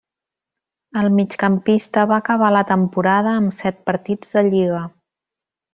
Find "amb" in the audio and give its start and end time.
3.43-3.57